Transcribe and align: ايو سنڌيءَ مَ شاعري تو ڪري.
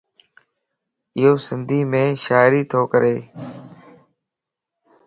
ايو 1.17 1.33
سنڌيءَ 1.45 1.89
مَ 1.91 1.93
شاعري 2.23 2.61
تو 2.71 2.79
ڪري. 2.91 3.15